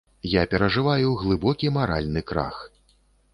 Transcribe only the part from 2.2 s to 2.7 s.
крах.